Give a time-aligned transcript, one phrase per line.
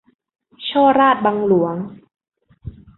[0.67, 1.75] ฉ้อราษฎร์บังหลวง